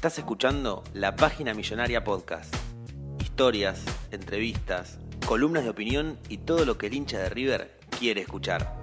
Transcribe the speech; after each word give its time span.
Estás 0.00 0.18
escuchando 0.18 0.82
La 0.94 1.14
Página 1.14 1.52
Millonaria 1.52 2.02
Podcast. 2.02 2.56
Historias, 3.20 3.82
entrevistas, 4.10 4.98
columnas 5.26 5.64
de 5.64 5.68
opinión 5.68 6.18
y 6.30 6.38
todo 6.38 6.64
lo 6.64 6.78
que 6.78 6.86
el 6.86 6.94
hincha 6.94 7.18
de 7.18 7.28
River 7.28 7.78
quiere 7.98 8.22
escuchar. 8.22 8.74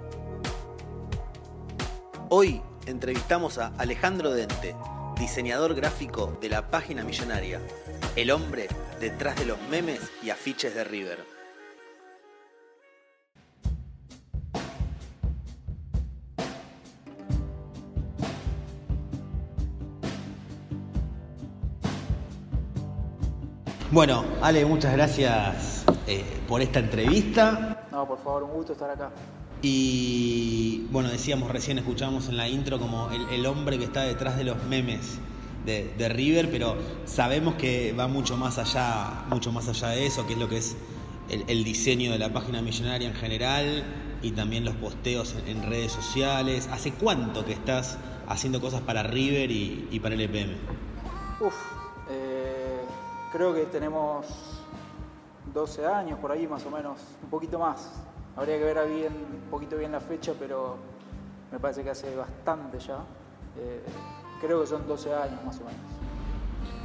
Hoy 2.28 2.62
entrevistamos 2.86 3.58
a 3.58 3.74
Alejandro 3.78 4.30
Dente, 4.30 4.76
diseñador 5.18 5.74
gráfico 5.74 6.38
de 6.40 6.50
La 6.50 6.70
Página 6.70 7.02
Millonaria, 7.02 7.60
el 8.14 8.30
hombre 8.30 8.68
detrás 9.00 9.34
de 9.40 9.46
los 9.46 9.60
memes 9.72 9.98
y 10.22 10.30
afiches 10.30 10.72
de 10.76 10.84
River. 10.84 11.37
Bueno, 23.98 24.24
Ale, 24.42 24.64
muchas 24.64 24.92
gracias 24.92 25.82
eh, 26.06 26.22
por 26.46 26.62
esta 26.62 26.78
entrevista. 26.78 27.84
No, 27.90 28.06
por 28.06 28.22
favor, 28.22 28.44
un 28.44 28.52
gusto 28.52 28.74
estar 28.74 28.88
acá. 28.88 29.10
Y 29.60 30.86
bueno, 30.92 31.08
decíamos 31.08 31.50
recién, 31.50 31.78
escuchamos 31.78 32.28
en 32.28 32.36
la 32.36 32.48
intro 32.48 32.78
como 32.78 33.10
el, 33.10 33.28
el 33.30 33.44
hombre 33.44 33.76
que 33.76 33.82
está 33.82 34.02
detrás 34.02 34.36
de 34.36 34.44
los 34.44 34.62
memes 34.66 35.18
de, 35.66 35.92
de 35.98 36.08
River, 36.08 36.48
pero 36.48 36.76
sabemos 37.06 37.56
que 37.56 37.92
va 37.92 38.06
mucho 38.06 38.36
más 38.36 38.58
allá, 38.58 39.24
mucho 39.30 39.50
más 39.50 39.66
allá 39.66 39.88
de 39.88 40.06
eso, 40.06 40.28
que 40.28 40.34
es 40.34 40.38
lo 40.38 40.48
que 40.48 40.58
es 40.58 40.76
el, 41.28 41.44
el 41.48 41.64
diseño 41.64 42.12
de 42.12 42.20
la 42.20 42.32
página 42.32 42.62
millonaria 42.62 43.08
en 43.08 43.16
general 43.16 43.82
y 44.22 44.30
también 44.30 44.64
los 44.64 44.76
posteos 44.76 45.34
en, 45.34 45.56
en 45.56 45.68
redes 45.68 45.90
sociales. 45.90 46.68
¿Hace 46.70 46.92
cuánto 46.92 47.44
que 47.44 47.52
estás 47.52 47.98
haciendo 48.28 48.60
cosas 48.60 48.80
para 48.80 49.02
River 49.02 49.50
y, 49.50 49.88
y 49.90 49.98
para 49.98 50.14
el 50.14 50.20
EPM? 50.20 50.52
Uf, 51.40 51.77
creo 53.32 53.54
que 53.54 53.66
tenemos 53.66 54.26
12 55.52 55.86
años 55.86 56.18
por 56.18 56.32
ahí 56.32 56.46
más 56.46 56.64
o 56.66 56.70
menos, 56.70 56.98
un 57.22 57.30
poquito 57.30 57.58
más. 57.58 57.90
Habría 58.36 58.58
que 58.58 58.64
ver 58.64 58.88
bien, 58.88 59.12
un 59.44 59.50
poquito 59.50 59.76
bien 59.76 59.92
la 59.92 60.00
fecha, 60.00 60.32
pero 60.38 60.76
me 61.50 61.58
parece 61.58 61.82
que 61.82 61.90
hace 61.90 62.14
bastante 62.14 62.78
ya. 62.78 62.98
Eh, 63.58 63.82
creo 64.40 64.60
que 64.60 64.66
son 64.66 64.86
12 64.86 65.14
años 65.14 65.44
más 65.44 65.56
o 65.56 65.64
menos. 65.64 65.80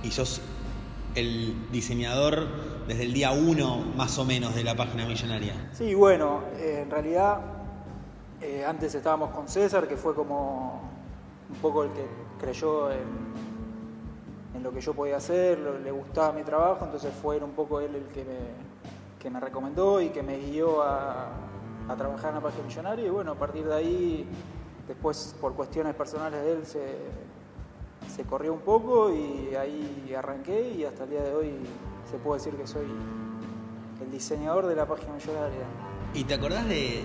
Y 0.03 0.11
sos 0.11 0.41
el 1.15 1.71
diseñador 1.71 2.47
desde 2.87 3.03
el 3.03 3.13
día 3.13 3.31
uno 3.31 3.77
más 3.95 4.17
o 4.17 4.25
menos 4.25 4.55
de 4.55 4.63
la 4.63 4.75
página 4.75 5.05
millonaria. 5.05 5.69
Sí, 5.73 5.93
bueno, 5.93 6.41
eh, 6.57 6.81
en 6.83 6.89
realidad 6.89 7.39
eh, 8.41 8.65
antes 8.65 8.95
estábamos 8.95 9.29
con 9.29 9.47
César, 9.47 9.87
que 9.87 9.95
fue 9.95 10.15
como 10.15 10.81
un 11.49 11.55
poco 11.57 11.83
el 11.83 11.91
que 11.91 12.05
creyó 12.39 12.91
en, 12.91 13.42
en 14.55 14.63
lo 14.63 14.71
que 14.71 14.81
yo 14.81 14.93
podía 14.93 15.17
hacer, 15.17 15.59
le 15.59 15.91
gustaba 15.91 16.31
mi 16.31 16.43
trabajo, 16.43 16.85
entonces 16.85 17.13
fue 17.21 17.37
un 17.37 17.51
poco 17.51 17.79
él 17.79 17.95
el 17.95 18.05
que 18.13 18.23
me, 18.23 18.37
que 19.19 19.29
me 19.29 19.39
recomendó 19.39 20.01
y 20.01 20.09
que 20.09 20.21
me 20.21 20.37
guió 20.37 20.83
a, 20.83 21.29
a 21.87 21.95
trabajar 21.95 22.29
en 22.29 22.35
la 22.35 22.41
página 22.41 22.63
millonaria 22.67 23.05
y 23.05 23.09
bueno, 23.09 23.31
a 23.31 23.35
partir 23.35 23.65
de 23.65 23.73
ahí, 23.73 24.27
después 24.87 25.35
por 25.39 25.53
cuestiones 25.53 25.95
personales 25.95 26.43
de 26.43 26.51
él 26.51 26.65
se, 26.65 26.97
se 28.13 28.23
corrió 28.23 28.53
un 28.53 28.59
poco 28.59 29.13
y 29.13 29.55
ahí 29.55 30.13
arranqué 30.17 30.69
y 30.69 30.85
hasta 30.85 31.03
el 31.03 31.09
día 31.09 31.23
de 31.23 31.33
hoy 31.33 31.51
se 32.09 32.17
puede 32.17 32.39
decir 32.39 32.55
que 32.55 32.67
soy 32.67 32.87
el 34.01 34.11
diseñador 34.11 34.67
de 34.67 34.75
la 34.75 34.85
página 34.85 35.13
millonaria. 35.13 35.63
¿Y 36.13 36.23
te 36.23 36.33
acordás 36.35 36.67
de.? 36.67 37.01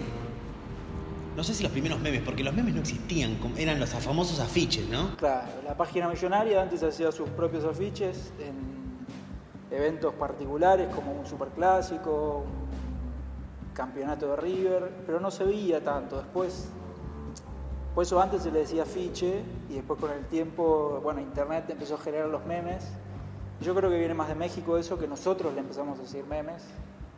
No 1.39 1.45
sé 1.45 1.55
si 1.55 1.63
los 1.63 1.71
primeros 1.71 2.01
memes, 2.01 2.23
porque 2.23 2.43
los 2.43 2.53
memes 2.53 2.75
no 2.75 2.81
existían, 2.81 3.39
eran 3.57 3.79
los 3.79 3.91
famosos 3.91 4.41
afiches, 4.41 4.89
¿no? 4.89 5.17
Claro, 5.19 5.47
la 5.65 5.77
página 5.77 6.09
millonaria 6.09 6.61
antes 6.61 6.83
hacía 6.83 7.13
sus 7.13 7.29
propios 7.29 7.65
afiches 7.65 8.33
en 8.41 8.57
eventos 9.71 10.13
particulares 10.15 10.93
como 10.93 11.13
un 11.13 11.25
superclásico, 11.25 12.39
un 12.45 13.73
campeonato 13.73 14.31
de 14.31 14.37
River, 14.37 14.91
pero 15.07 15.21
no 15.21 15.31
se 15.31 15.45
veía 15.45 15.81
tanto. 15.81 16.17
Después, 16.17 16.71
por 17.95 18.03
eso 18.03 18.21
antes 18.21 18.43
se 18.43 18.51
le 18.51 18.59
decía 18.59 18.83
afiche 18.83 19.45
y 19.71 19.75
después 19.75 20.01
con 20.01 20.11
el 20.11 20.25
tiempo, 20.25 20.99
bueno, 21.05 21.21
internet 21.21 21.67
empezó 21.69 21.95
a 21.95 21.99
generar 21.99 22.31
los 22.31 22.45
memes. 22.47 22.85
Yo 23.61 23.77
creo 23.77 23.89
que 23.91 23.99
viene 24.01 24.15
más 24.15 24.27
de 24.27 24.35
México 24.35 24.77
eso 24.77 24.99
que 24.99 25.07
nosotros 25.07 25.55
le 25.55 25.61
empezamos 25.61 26.01
a 26.01 26.03
decir 26.03 26.25
memes, 26.25 26.65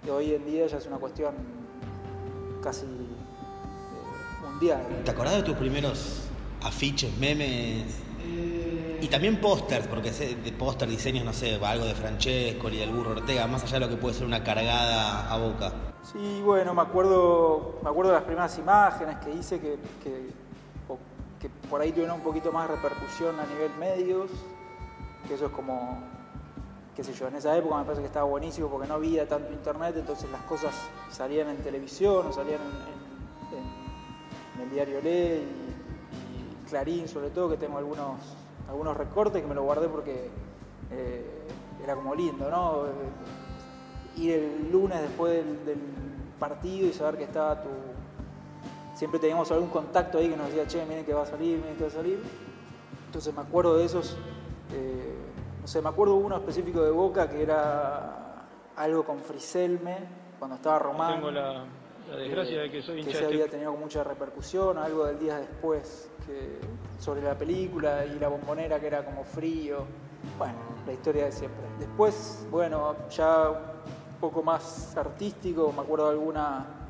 que 0.05 0.11
hoy 0.11 0.35
en 0.35 0.45
día 0.45 0.67
ya 0.67 0.77
es 0.77 0.85
una 0.85 0.99
cuestión 0.99 1.33
casi 2.63 2.85
¿Te 5.05 5.11
acordás 5.11 5.37
de 5.37 5.43
tus 5.43 5.57
primeros 5.57 6.29
afiches, 6.63 7.17
memes? 7.19 7.85
Y 9.03 9.09
también 9.09 9.41
pósters, 9.41 9.87
porque 9.87 10.11
de 10.11 10.53
póster, 10.53 10.87
diseños, 10.89 11.25
no 11.25 11.33
sé, 11.33 11.59
algo 11.65 11.87
de 11.87 11.95
Francesco 11.95 12.69
y 12.69 12.77
del 12.77 12.91
Burro 12.91 13.13
Ortega, 13.13 13.47
más 13.47 13.63
allá 13.65 13.75
de 13.75 13.81
lo 13.81 13.89
que 13.89 13.97
puede 13.97 14.15
ser 14.15 14.27
una 14.27 14.45
cargada 14.45 15.33
a 15.33 15.39
boca. 15.39 15.73
Sí, 16.03 16.43
bueno, 16.45 16.75
me 16.75 16.83
acuerdo, 16.83 17.79
me 17.83 17.89
acuerdo 17.89 18.11
de 18.13 18.17
las 18.19 18.25
primeras 18.25 18.59
imágenes 18.59 19.17
que 19.25 19.31
hice 19.33 19.59
que, 19.59 19.79
que, 20.05 20.31
o- 20.89 20.99
que 21.41 21.49
por 21.71 21.81
ahí 21.81 21.93
tuvieron 21.93 22.17
un 22.17 22.23
poquito 22.23 22.53
más 22.53 22.69
repercusión 22.69 23.41
a 23.41 23.47
nivel 23.47 23.71
medios, 23.79 24.31
que 25.27 25.35
eso 25.35 25.47
es 25.47 25.53
como, 25.53 26.03
qué 26.95 27.03
sé 27.03 27.15
yo, 27.15 27.27
en 27.29 27.37
esa 27.37 27.57
época 27.57 27.79
me 27.79 27.85
parece 27.85 28.03
que 28.03 28.07
estaba 28.09 28.27
buenísimo 28.27 28.69
porque 28.69 28.87
no 28.87 28.95
había 28.95 29.27
tanto 29.27 29.51
internet, 29.53 29.95
entonces 29.97 30.31
las 30.31 30.43
cosas 30.43 30.75
salían 31.11 31.49
en 31.49 31.57
televisión 31.59 32.27
o 32.27 32.33
salían 32.35 32.61
en, 32.61 32.93
en- 32.93 33.00
en- 34.61 34.69
el 34.69 34.71
diario 34.71 35.01
Le 35.03 35.37
y, 35.37 35.41
y 35.41 36.69
Clarín 36.69 37.09
sobre 37.09 37.31
todo, 37.31 37.49
que 37.51 37.57
tengo 37.57 37.79
algunos, 37.79 38.19
algunos 38.69 38.97
recortes 38.97 39.43
que 39.43 39.49
me 39.49 39.55
lo 39.55 39.63
guardé 39.63 39.89
porque 39.89 40.31
eh, 40.91 41.25
era 41.83 41.95
como 41.95 42.15
lindo, 42.15 42.51
¿no? 42.51 42.87
Eh, 42.87 44.21
ir 44.23 44.33
el 44.35 44.71
lunes 44.73 45.01
después 45.03 45.33
del, 45.45 45.65
del 45.65 45.79
partido 46.39 46.87
y 46.87 46.93
saber 46.93 47.17
que 47.17 47.25
estaba 47.25 47.63
tu... 47.63 47.69
Siempre 48.95 49.19
teníamos 49.19 49.51
algún 49.51 49.69
contacto 49.71 50.19
ahí 50.19 50.29
que 50.29 50.37
nos 50.37 50.49
decía, 50.49 50.67
che, 50.67 50.85
miren 50.85 51.05
que 51.07 51.15
va 51.15 51.23
a 51.23 51.27
salir, 51.27 51.59
miren 51.59 51.77
que 51.77 51.85
va 51.85 51.89
a 51.89 51.93
salir. 51.93 52.23
Entonces 53.07 53.35
me 53.35 53.41
acuerdo 53.41 53.77
de 53.77 53.85
esos, 53.85 54.17
eh, 54.75 55.15
no 55.63 55.67
sé, 55.67 55.81
me 55.81 55.89
acuerdo 55.89 56.15
uno 56.17 56.37
específico 56.37 56.83
de 56.83 56.91
Boca 56.91 57.29
que 57.31 57.43
era 57.43 58.45
algo 58.77 59.05
con 59.05 59.21
Friselme, 59.21 59.97
cuando 60.39 60.57
estaba 60.57 60.79
Román. 60.79 61.21
La, 62.09 62.17
desgracia 62.17 62.63
de 62.63 62.71
que 62.71 62.83
soy 62.83 63.01
hincha 63.01 63.13
se 63.13 63.21
de 63.21 63.27
había 63.27 63.49
tenido 63.49 63.73
mucha 63.75 64.05
repercusión, 64.05 64.79
algo 64.79 65.07
del 65.07 65.19
día 65.19 65.39
después 65.39 66.11
que, 66.27 66.59
sobre 66.99 67.23
la 67.23 67.37
película 67.37 68.05
y 68.07 68.19
la 68.19 68.29
bombonera 68.29 68.81
que 68.81 68.87
era 68.87 69.05
como 69.05 69.25
frío. 69.25 69.85
Bueno, 70.39 70.55
la 70.87 70.93
historia 70.93 71.25
de 71.27 71.33
siempre. 71.33 71.65
Después, 71.79 72.47
bueno, 72.51 72.97
ya 73.11 73.51
un 73.51 74.21
poco 74.21 74.43
más 74.43 74.97
artístico, 74.97 75.73
me 75.75 75.83
acuerdo 75.83 76.07
de 76.07 76.11
alguna 76.13 76.81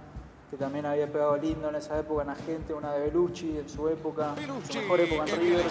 que 0.50 0.56
también 0.56 0.84
había 0.84 1.06
pegado 1.06 1.36
lindo 1.36 1.68
en 1.68 1.76
esa 1.76 1.96
época 1.96 2.22
en 2.22 2.28
la 2.28 2.34
gente, 2.34 2.74
una 2.74 2.92
de 2.92 3.06
Belucci 3.06 3.56
en 3.56 3.68
su 3.68 3.88
época, 3.88 4.34
su 4.68 4.78
mejor 4.78 5.00
época 5.00 5.24
en 5.30 5.40
River. 5.40 5.64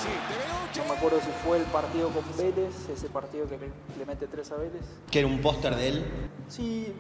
No 0.78 0.86
me 0.86 0.98
acuerdo 0.98 1.20
si 1.20 1.32
fue 1.46 1.58
el 1.58 1.64
partido 1.64 2.08
con 2.10 2.24
Vélez, 2.38 2.88
ese 2.90 3.10
partido 3.10 3.46
que 3.46 3.58
le, 3.58 3.68
le 3.98 4.06
mete 4.06 4.28
tres 4.28 4.50
a 4.54 4.56
Vélez. 4.56 4.86
Que 5.12 5.20
era 5.20 5.28
un 5.28 5.42
póster 5.42 5.76
de 5.76 5.88
él. 5.90 6.06
Sí, 6.48 6.94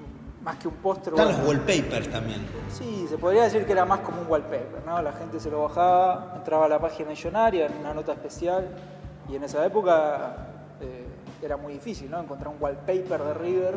más 0.44 0.57
que 0.57 0.68
un 0.68 0.75
póster. 0.75 1.13
Están 1.13 1.27
bueno, 1.27 1.39
los 1.39 1.47
wallpapers 1.47 2.09
también. 2.09 2.45
Sí, 2.69 3.06
se 3.09 3.18
podría 3.18 3.44
decir 3.44 3.65
que 3.65 3.71
era 3.71 3.86
más 3.86 4.00
como 4.00 4.21
un 4.21 4.27
wallpaper, 4.30 4.83
¿no? 4.86 5.01
La 5.01 5.13
gente 5.13 5.39
se 5.39 5.50
lo 5.50 5.63
bajaba, 5.63 6.33
entraba 6.36 6.65
a 6.65 6.69
la 6.69 6.80
página 6.80 7.09
millonaria 7.09 7.65
en 7.68 7.77
una 7.77 7.94
nota 7.94 8.13
especial 8.13 8.68
y 9.30 9.36
en 9.36 9.44
esa 9.44 9.65
época 9.65 10.36
eh, 10.81 11.06
era 11.41 11.57
muy 11.57 11.74
difícil, 11.74 12.09
¿no? 12.09 12.19
Encontrar 12.19 12.53
un 12.53 12.62
wallpaper 12.62 13.24
de 13.24 13.33
River, 13.33 13.75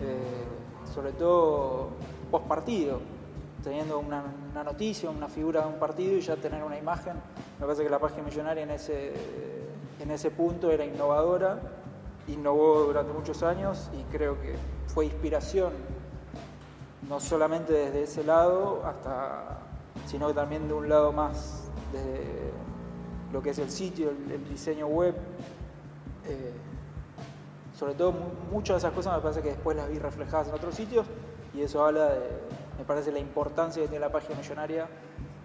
eh, 0.00 0.44
sobre 0.92 1.12
todo 1.12 1.90
post 2.30 2.46
partido, 2.46 3.00
teniendo 3.62 3.98
una, 3.98 4.22
una 4.52 4.64
noticia, 4.64 5.10
una 5.10 5.28
figura 5.28 5.62
de 5.62 5.66
un 5.68 5.78
partido 5.78 6.16
y 6.16 6.20
ya 6.20 6.36
tener 6.36 6.62
una 6.62 6.78
imagen. 6.78 7.14
Me 7.58 7.66
parece 7.66 7.82
que 7.82 7.90
la 7.90 7.98
página 7.98 8.22
millonaria 8.22 8.62
en 8.62 8.70
ese, 8.70 9.12
en 10.00 10.10
ese 10.10 10.30
punto 10.30 10.70
era 10.70 10.84
innovadora, 10.84 11.58
innovó 12.28 12.84
durante 12.84 13.12
muchos 13.12 13.42
años 13.42 13.90
y 13.98 14.02
creo 14.16 14.40
que 14.40 14.54
fue 14.88 15.06
inspiración 15.06 15.72
no 17.08 17.20
solamente 17.20 17.72
desde 17.72 18.02
ese 18.04 18.24
lado, 18.24 18.82
hasta, 18.86 19.58
sino 20.06 20.32
también 20.32 20.66
de 20.68 20.74
un 20.74 20.88
lado 20.88 21.12
más 21.12 21.64
de 21.92 22.50
lo 23.32 23.42
que 23.42 23.50
es 23.50 23.58
el 23.58 23.70
sitio, 23.70 24.10
el, 24.10 24.48
diseño 24.48 24.86
web. 24.86 25.14
Eh, 26.26 26.52
sobre 27.78 27.94
todo 27.94 28.12
mu- 28.12 28.30
muchas 28.52 28.76
de 28.76 28.78
esas 28.78 28.92
cosas 28.92 29.16
me 29.16 29.20
parece 29.22 29.42
que 29.42 29.48
después 29.50 29.76
las 29.76 29.88
vi 29.90 29.98
reflejadas 29.98 30.48
en 30.48 30.54
otros 30.54 30.74
sitios 30.74 31.06
y 31.52 31.60
eso 31.60 31.84
habla 31.84 32.06
de, 32.10 32.20
me 32.78 32.84
parece, 32.84 33.12
la 33.12 33.18
importancia 33.18 33.82
que 33.82 33.88
tiene 33.88 34.04
la 34.06 34.12
página 34.12 34.38
millonaria 34.38 34.86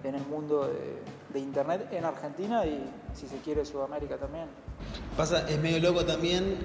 en 0.04 0.16
el 0.16 0.26
mundo 0.26 0.68
de, 0.68 1.00
de 1.34 1.40
Internet 1.40 1.88
en 1.92 2.06
Argentina 2.06 2.66
y, 2.66 2.84
si 3.14 3.28
se 3.28 3.38
quiere, 3.38 3.66
Sudamérica 3.66 4.18
también. 4.18 4.46
Pasa, 5.18 5.48
es 5.50 5.60
medio 5.60 5.80
loco 5.80 6.06
también 6.06 6.58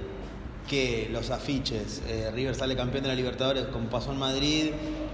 que 0.68 1.08
los 1.12 1.30
afiches, 1.30 2.02
eh, 2.08 2.30
River 2.32 2.54
sale 2.54 2.76
campeón 2.76 3.02
de 3.02 3.08
la 3.10 3.14
Libertadores 3.14 3.66
como 3.66 3.88
pasó 3.88 4.12
en 4.12 4.18
Madrid, 4.18 4.70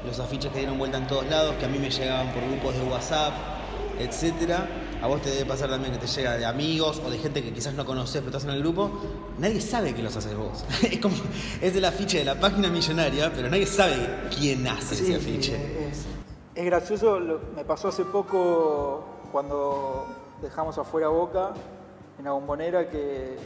los 0.07 0.19
afiches 0.21 0.53
que 0.53 0.59
dieron 0.59 0.79
vuelta 0.79 0.99
en 0.99 1.07
todos 1.07 1.27
lados, 1.29 1.57
que 1.57 1.65
a 1.65 1.69
mí 1.69 1.79
me 1.79 1.91
llegaban 1.91 2.33
por 2.33 2.43
grupos 2.47 2.75
de 2.75 2.83
WhatsApp, 2.83 3.33
etcétera. 3.99 4.69
A 5.03 5.07
vos 5.07 5.23
te 5.23 5.31
debe 5.31 5.47
pasar 5.47 5.71
también 5.71 5.95
que 5.95 5.99
te 5.99 6.07
llega 6.07 6.37
de 6.37 6.45
amigos 6.45 7.01
o 7.05 7.11
de 7.11 7.19
gente 7.19 7.43
que 7.43 7.53
quizás 7.53 7.73
no 7.73 7.87
conoces 7.87 8.21
pero 8.21 8.29
estás 8.29 8.45
en 8.45 8.51
el 8.51 8.61
grupo. 8.61 8.91
Nadie 9.39 9.61
sabe 9.61 9.95
que 9.95 10.03
los 10.03 10.15
haces 10.15 10.37
vos. 10.37 10.65
es 10.83 10.99
como, 10.99 11.17
es 11.61 11.75
el 11.75 11.85
afiche 11.85 12.19
de 12.19 12.27
la 12.27 12.39
página 12.39 12.69
millonaria, 12.69 13.33
pero 13.35 13.49
nadie 13.49 13.67
sabe 13.67 13.97
quién 14.39 14.67
hace 14.69 14.95
Sí, 14.95 15.05
ese 15.05 15.17
afiche. 15.17 15.57
Es, 16.61 16.67
gracioso, 16.67 17.19
me 17.57 17.65
pasó 17.65 17.89
hace 17.89 18.05
poco 18.05 19.03
cuando 19.33 20.05
dejamos 20.43 20.77
afuera 20.77 21.09
Boca 21.09 21.55
en 22.19 22.27
la 22.27 22.33
bombonera 22.33 22.91
que 22.91 23.39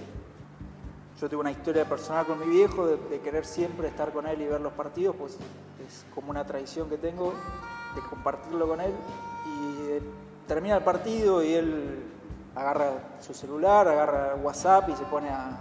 yo 1.20 1.28
tuve 1.28 1.43
una 1.43 1.52
historia 1.52 1.88
personal 1.88 2.26
con 2.26 2.40
mi 2.40 2.46
viejo 2.46 2.88
de, 2.88 3.20
querer 3.20 3.46
siempre 3.46 3.87
estar 3.87 4.11
con 4.11 4.26
él 4.26 4.43
y 4.43 4.46
ver 4.46 4.61
los 4.61 4.72
partidos, 4.72 5.14
pues 5.14 5.38
es 5.87 6.05
como 6.12 6.32
una 6.32 6.44
tradición 6.44 6.90
que 6.90 6.99
tengo 6.99 7.32
de 7.94 8.00
compartirlo 8.11 8.66
con 8.66 8.81
él 8.81 8.90
y 9.46 9.90
eh, 9.93 10.02
termina 10.49 10.78
el 10.78 10.82
partido 10.82 11.40
y 11.40 11.55
él 11.55 12.02
agarra 12.56 12.94
su 13.20 13.32
celular, 13.32 13.87
agarra 13.87 14.34
WhatsApp 14.43 14.88
y 14.88 14.96
se 14.96 15.05
pone 15.05 15.28
a, 15.28 15.56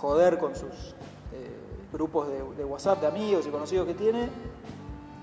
joder 0.00 0.38
con 0.38 0.56
sus 0.56 0.94
eh, 1.34 1.54
grupos 1.92 2.28
de 2.56 2.64
WhatsApp 2.64 3.02
de 3.02 3.08
amigos 3.08 3.46
y 3.46 3.50
conocidos 3.50 3.86
que 3.86 3.94
tiene. 3.94 4.30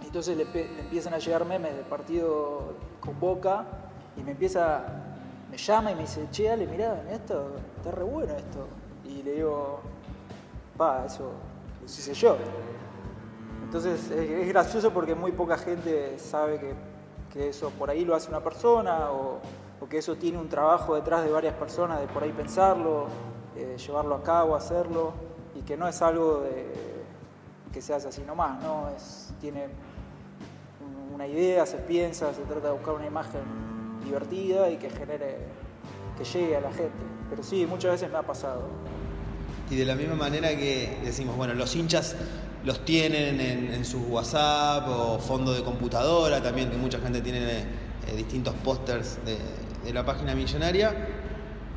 Entonces 0.10 0.36
le, 0.36 0.44
empiezan 0.80 1.14
a 1.14 1.20
llegar 1.20 1.46
memes 1.46 1.76
del 1.76 1.86
partido 1.86 2.74
con 3.00 3.20
Boca 3.20 3.64
y 4.18 4.24
me 4.24 4.32
empieza, 4.32 4.84
me 5.52 5.56
llama 5.56 5.92
y 5.92 5.96
me 5.96 6.02
dice, 6.02 6.28
che, 6.32 6.50
Ale, 6.50 6.66
mirá, 6.66 7.04
esto, 7.12 7.52
está 7.78 7.92
re 7.92 8.04
bueno 8.04 8.34
esto. 8.34 8.66
Y 9.06 9.22
le 9.22 9.34
digo, 9.34 9.82
pa, 10.76 11.06
eso 11.06 11.32
lo 11.80 11.86
hice 11.86 12.12
yo. 12.16 12.38
Entonces 13.64 14.10
es, 14.10 14.48
gracioso 14.48 14.92
porque 14.92 15.14
muy 15.14 15.32
poca 15.32 15.60
gente 15.60 16.18
sabe 16.18 16.60
que, 16.60 16.74
que 17.32 17.50
eso 17.50 17.70
por 17.70 17.92
ahí 17.92 18.04
lo 18.04 18.16
hace 18.16 18.30
una 18.30 18.44
persona 18.44 19.12
o, 19.12 19.38
o 19.80 19.88
que 19.88 20.00
eso 20.00 20.16
tiene 20.16 20.40
un 20.40 20.50
trabajo 20.50 20.96
detrás 20.96 21.24
de 21.24 21.30
varias 21.30 21.54
personas 21.54 22.00
de 22.00 22.08
por 22.08 22.24
ahí 22.24 22.32
pensarlo, 22.32 23.06
eh, 23.56 23.78
llevarlo 23.78 24.16
a 24.16 24.24
cabo, 24.24 24.56
hacerlo 24.56 25.14
y 25.54 25.62
que 25.62 25.78
no 25.78 25.88
es 25.88 26.02
algo 26.02 26.40
de, 26.40 26.66
que 27.72 27.80
se 27.80 27.94
hace 27.94 28.08
así 28.08 28.24
nomás, 28.24 28.60
¿no? 28.64 28.90
Es, 28.90 29.32
tiene 29.40 29.68
una 31.20 31.28
idea, 31.28 31.66
se 31.66 31.76
piensa, 31.80 32.34
se 32.34 32.44
trata 32.44 32.68
de 32.68 32.74
buscar 32.74 32.94
una 32.94 33.06
imagen 33.06 33.42
divertida 34.06 34.70
y 34.70 34.78
que 34.78 34.90
genere, 34.90 35.40
que 36.18 36.24
llegue 36.24 36.56
a 36.56 36.62
la 36.62 36.70
gente. 36.70 37.04
Pero 37.30 37.44
sí, 37.44 37.66
muchas 37.66 37.92
veces 37.92 38.10
me 38.10 38.20
ha 38.20 38.22
pasado. 38.22 38.70
Y 39.70 39.76
de 39.76 39.84
la 39.84 39.96
misma 39.96 40.16
manera 40.16 40.48
que 40.52 40.98
decimos, 41.04 41.36
bueno, 41.36 41.54
los 41.56 41.76
hinchas 41.76 42.16
los 42.64 42.86
tienen 42.86 43.42
en, 43.42 43.74
en 43.74 43.84
sus 43.84 44.02
WhatsApp 44.08 44.88
o 44.88 45.20
fondo 45.20 45.54
de 45.54 45.62
computadora 45.62 46.42
también, 46.42 46.72
que 46.72 46.78
mucha 46.78 47.00
gente 47.00 47.20
tiene 47.20 47.40
eh, 47.50 47.66
distintos 48.16 48.54
pósters 48.64 49.18
de, 49.26 49.38
de 49.84 49.94
la 49.94 50.06
página 50.06 50.34
millonaria. 50.36 50.96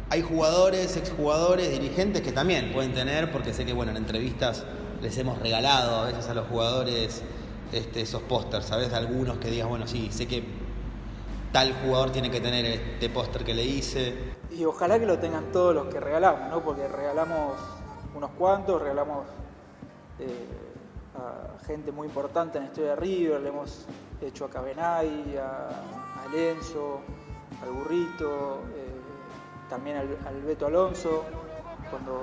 Hay 0.09 0.23
jugadores, 0.23 0.97
exjugadores, 0.97 1.69
dirigentes 1.69 2.23
que 2.23 2.31
también 2.31 2.73
pueden 2.73 2.95
tener, 2.95 3.33
porque 3.33 3.53
sé 3.53 3.67
que 3.67 3.73
bueno, 3.73 3.91
en 3.91 3.97
entrevistas 3.97 4.63
les 5.01 5.19
hemos 5.19 5.41
regalado 5.41 5.97
a 5.97 6.05
veces 6.05 6.29
a 6.29 6.35
los 6.35 6.47
jugadores 6.47 7.25
este, 7.73 8.03
esos 8.03 8.23
pósters, 8.23 8.67
¿sabes? 8.67 8.91
De 8.91 8.97
algunos 8.97 9.39
que 9.39 9.51
digas, 9.51 9.69
bueno, 9.69 9.87
sí, 9.87 10.11
sé 10.13 10.27
que 10.29 10.45
tal 11.53 11.75
jugador 11.85 12.11
tiene 12.11 12.31
que 12.31 12.41
tener 12.41 12.65
este 12.65 13.09
póster 13.11 13.45
que 13.45 13.55
le 13.55 13.65
hice. 13.65 14.15
Y 14.51 14.65
ojalá 14.65 14.99
que 14.99 15.07
lo 15.07 15.19
tengan 15.19 15.53
todos 15.53 15.75
los 15.75 15.87
que 15.87 16.01
regalamos, 16.01 16.49
¿no? 16.51 16.61
Porque 16.61 16.87
regalamos 16.89 17.55
unos 18.15 18.31
cuantos, 18.33 18.81
regalamos 18.81 19.25
eh, 20.19 20.47
a 21.17 21.65
gente 21.67 21.93
muy 21.93 22.07
importante 22.09 22.59
en 22.59 22.65
la 22.65 22.69
historia 22.71 22.91
de 22.91 22.97
River, 22.97 23.41
le 23.41 23.49
hemos 23.51 23.87
hecho 24.21 24.45
a 24.47 24.51
Cabenay, 24.51 25.37
a, 25.39 25.69
a 26.25 26.29
Lenzo, 26.35 27.01
al 27.63 27.71
Burrito, 27.71 28.61
eh, 28.75 28.91
también 29.69 29.97
al, 29.99 30.43
Beto 30.43 30.67
Alonso, 30.67 31.25
cuando 31.91 32.23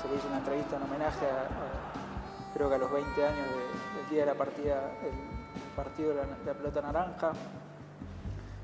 se 0.00 0.08
le 0.08 0.16
hizo 0.16 0.28
una 0.28 0.38
entrevista 0.38 0.76
en 0.76 0.82
homenaje 0.82 1.26
a, 1.26 2.54
creo 2.54 2.68
que 2.68 2.74
a 2.76 2.78
los 2.78 2.90
20 2.92 3.26
años 3.26 3.46
de- 3.48 3.67
día 4.10 4.24
la 4.24 4.34
partida, 4.34 4.92
el, 5.02 5.74
partido 5.76 6.10
de 6.10 6.16
la, 6.16 6.54
pelota 6.54 6.82
naranja. 6.82 7.32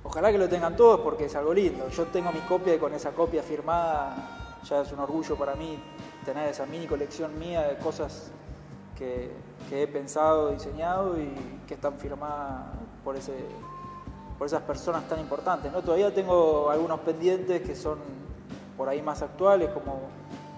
Ojalá 0.02 0.30
que 0.30 0.38
lo 0.38 0.48
tengan 0.48 0.76
todos 0.76 1.00
porque 1.00 1.26
es 1.26 1.36
algo 1.36 1.54
lindo. 1.54 1.88
Yo 1.88 2.04
tengo 2.06 2.30
mi 2.32 2.40
copia 2.40 2.74
y 2.74 2.78
con 2.78 2.92
esa 2.94 3.12
copia 3.12 3.42
firmada 3.42 4.58
ya 4.64 4.80
es 4.82 4.92
un 4.92 5.00
orgullo 5.00 5.36
para 5.36 5.54
mí 5.54 5.78
tener 6.24 6.48
esa 6.48 6.66
mini 6.66 6.86
colección 6.86 7.38
mía 7.38 7.62
de 7.62 7.76
cosas 7.76 8.30
que, 8.96 9.30
he 9.70 9.86
pensado, 9.88 10.50
diseñado 10.50 11.18
y 11.18 11.32
que 11.66 11.74
están 11.74 11.98
firmadas 11.98 12.66
por, 13.02 13.16
ese, 13.16 13.34
por 14.38 14.46
esas 14.46 14.62
personas 14.62 15.08
tan 15.08 15.18
importantes. 15.18 15.72
¿no? 15.72 15.82
Todavía 15.82 16.14
tengo 16.14 16.70
algunos 16.70 17.00
pendientes 17.00 17.62
que 17.62 17.74
son 17.74 17.98
por 18.76 18.88
ahí 18.88 19.02
más 19.02 19.22
actuales, 19.22 19.70
como, 19.70 20.02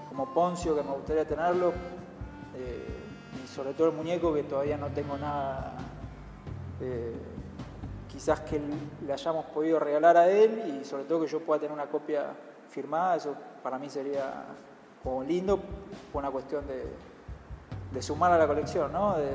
como 0.09 0.33
Poncio, 0.35 0.75
que 0.77 0.83
me 0.83 0.91
gustaría 0.91 1.27
tenerlo, 1.27 1.73
sobre 3.57 3.73
todo 3.73 3.89
el 3.89 3.95
muñeco, 3.95 4.35
que 4.35 4.43
todavía 4.43 4.77
no 4.77 4.89
tengo 4.89 5.17
nada. 5.17 5.73
eh, 6.81 7.15
quizás 8.13 8.41
que 8.41 8.61
le 9.07 9.13
hayamos 9.13 9.45
podido 9.47 9.79
regalar 9.79 10.17
a 10.17 10.31
él 10.31 10.81
y 10.81 10.85
sobre 10.85 11.05
todo 11.05 11.21
que 11.23 11.27
yo 11.27 11.41
pueda 11.41 11.61
tener 11.61 11.73
una 11.73 11.87
copia 11.87 12.29
firmada, 12.71 13.17
eso 13.17 13.35
para 13.63 13.79
mí 13.79 13.91
sería 13.91 14.45
como 15.03 15.23
lindo 15.23 15.59
por 16.13 16.23
una 16.23 16.31
cuestión 16.31 16.67
de, 16.67 16.85
de 17.93 18.03
sumar 18.03 18.33
a 18.33 18.39
la 18.39 18.47
colección, 18.47 18.91
¿no? 18.93 19.17
De, 19.19 19.31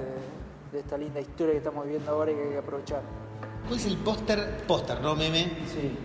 de 0.72 0.80
esta 0.80 0.98
linda 0.98 1.20
historia 1.20 1.52
que 1.54 1.60
estamos 1.60 1.86
viviendo 1.86 2.12
ahora 2.12 2.32
y 2.32 2.36
que 2.36 2.44
hay 2.44 2.50
que 2.50 2.58
aprovechar. 2.58 3.02
¿Cuál 3.68 3.80
es 3.80 3.86
el 3.86 3.98
póster? 3.98 4.64
Póster, 4.68 5.00
¿no, 5.02 5.16
meme? 5.16 5.52
Sí. 5.68 5.96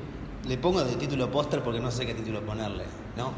Le 0.47 0.59
pongo 0.59 0.83
de 0.85 0.97
título 0.97 1.31
póster 1.31 1.63
porque 1.63 1.81
no 1.81 1.91
sé 1.91 2.05
qué 2.05 2.15
título 2.15 2.43
ponerle, 2.43 2.85
¿no? 3.17 3.33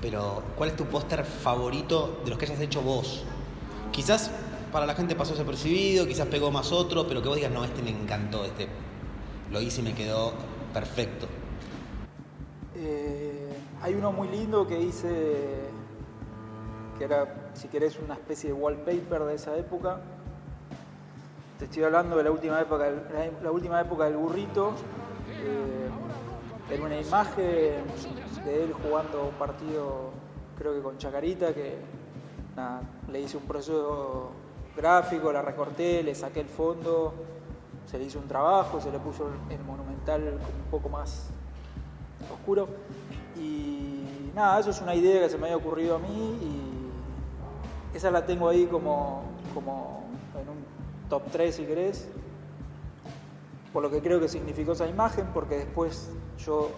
Pero, 0.00 0.42
¿cuál 0.56 0.70
es 0.70 0.76
tu 0.76 0.84
póster 0.84 1.24
favorito 1.24 2.20
de 2.22 2.30
los 2.30 2.38
que 2.38 2.44
hayas 2.44 2.60
hecho 2.60 2.82
vos? 2.82 3.24
Quizás 3.98 4.30
para 4.70 4.86
la 4.86 4.94
gente 4.94 5.16
pasó 5.16 5.32
desapercibido, 5.32 6.06
quizás 6.06 6.28
pegó 6.28 6.52
más 6.52 6.70
otro, 6.70 7.08
pero 7.08 7.20
que 7.20 7.26
vos 7.26 7.36
digas, 7.36 7.50
no, 7.50 7.64
este 7.64 7.82
me 7.82 7.90
encantó, 7.90 8.44
este 8.44 8.68
lo 9.50 9.60
hice 9.60 9.80
y 9.80 9.84
me 9.86 9.92
quedó 9.92 10.34
perfecto. 10.72 11.26
Eh, 12.76 13.48
hay 13.82 13.94
uno 13.94 14.12
muy 14.12 14.28
lindo 14.28 14.68
que 14.68 14.80
hice, 14.80 15.64
que 16.96 17.04
era, 17.06 17.50
si 17.54 17.66
querés, 17.66 17.98
una 17.98 18.14
especie 18.14 18.50
de 18.50 18.54
wallpaper 18.54 19.24
de 19.24 19.34
esa 19.34 19.56
época. 19.56 19.98
Te 21.58 21.64
estoy 21.64 21.82
hablando 21.82 22.16
de 22.18 22.22
la 22.22 22.30
última 22.30 22.60
época, 22.60 22.88
la, 23.42 23.50
última 23.50 23.80
época 23.80 24.04
del 24.04 24.16
burrito. 24.16 24.74
Eh, 25.28 26.72
era 26.72 26.84
una 26.84 27.00
imagen 27.00 27.82
de 28.44 28.62
él 28.62 28.72
jugando 28.74 29.24
un 29.24 29.34
partido, 29.34 30.10
creo 30.56 30.72
que 30.72 30.82
con 30.82 30.98
Chacarita, 30.98 31.52
que 31.52 31.97
le 33.10 33.20
hice 33.20 33.36
un 33.36 33.44
proceso 33.44 34.30
gráfico, 34.76 35.32
la 35.32 35.42
recorté, 35.42 36.02
le 36.02 36.14
saqué 36.14 36.40
el 36.40 36.48
fondo, 36.48 37.14
se 37.86 37.98
le 37.98 38.04
hizo 38.04 38.18
un 38.18 38.28
trabajo, 38.28 38.80
se 38.80 38.90
le 38.90 38.98
puso 38.98 39.28
el, 39.50 39.58
monumental 39.64 40.22
un 40.22 40.70
poco 40.70 40.88
más 40.88 41.30
oscuro. 42.32 42.68
Y 43.36 44.30
nada, 44.34 44.60
eso 44.60 44.70
es 44.70 44.80
una 44.80 44.94
idea 44.94 45.22
que 45.22 45.28
se 45.28 45.38
me 45.38 45.44
había 45.44 45.56
ocurrido 45.56 45.96
a 45.96 45.98
mí 45.98 46.58
esa 47.94 48.10
la 48.10 48.24
tengo 48.24 48.48
ahí 48.48 48.66
como, 48.66 49.22
como 49.54 50.04
en 50.40 50.48
un 50.48 50.64
top 51.08 51.22
3 51.32 51.54
si 51.54 51.64
querés, 51.64 52.08
por 53.72 53.82
lo 53.82 53.90
que 53.90 54.00
creo 54.00 54.20
que 54.20 54.28
significó 54.28 54.72
esa 54.72 54.86
imagen, 54.86 55.26
porque 55.32 55.56
después 55.56 56.10
yo 56.38 56.70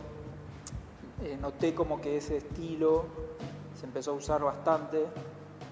eh, 1.22 1.36
noté 1.40 1.74
como 1.74 2.00
que 2.00 2.16
ese 2.16 2.38
estilo 2.38 3.04
se 3.78 3.86
empezó 3.86 4.12
a 4.12 4.14
usar 4.14 4.42
bastante 4.42 5.06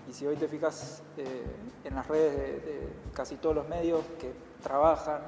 y 0.08 0.12
si 0.12 0.26
hoy 0.26 0.36
te 0.36 0.48
fijas 0.48 1.02
eh, 1.18 1.44
en 1.84 1.94
las 1.94 2.06
redes 2.06 2.64
de, 2.64 2.88
casi 3.12 3.36
todos 3.36 3.54
los 3.54 3.68
medios 3.68 4.00
que 4.18 4.32
trabajan 4.62 5.20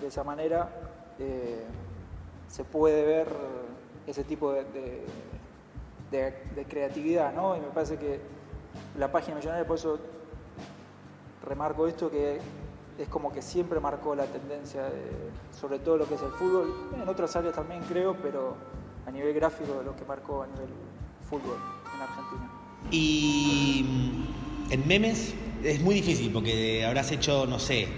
de 0.00 0.06
esa 0.06 0.24
manera, 0.24 0.70
eh, 1.18 1.62
se 2.48 2.64
puede 2.64 3.04
ver 3.04 3.28
ese 4.06 4.24
tipo 4.24 4.52
de, 4.52 5.04
creatividad, 6.68 7.32
¿no? 7.34 7.56
Y 7.56 7.60
me 7.60 7.68
parece 7.68 7.98
que 7.98 8.20
la 8.98 9.12
página 9.12 9.36
millonaria, 9.36 9.66
por 9.66 9.76
eso 9.76 9.98
remarco 11.46 11.86
esto, 11.86 12.10
que 12.10 12.40
es 12.98 13.08
como 13.08 13.32
que 13.32 13.42
siempre 13.42 13.80
marcó 13.80 14.14
la 14.14 14.24
tendencia, 14.24 14.88
sobre 15.58 15.78
todo 15.78 15.98
lo 15.98 16.06
que 16.06 16.14
es 16.14 16.22
el 16.22 16.30
fútbol, 16.32 16.90
en 16.94 17.08
otras 17.08 17.36
áreas 17.36 17.54
también 17.54 17.82
creo, 17.82 18.16
pero 18.22 18.54
a 19.06 19.10
nivel 19.10 19.34
gráfico 19.34 19.78
de 19.78 19.84
lo 19.84 19.96
que 19.96 20.04
marcó 20.04 20.42
a 20.42 20.46
nivel 20.46 20.70
fútbol 21.28 21.56
en 21.94 22.02
Argentina. 22.02 22.61
Y 22.90 23.84
mm, 23.88 24.72
en 24.72 24.88
memes 24.88 25.34
es 25.64 25.80
muy 25.80 25.94
difícil 25.94 26.32
porque 26.32 26.84
habrás 26.84 27.10
hecho, 27.12 27.46
no 27.46 27.58
sé, 27.58 27.88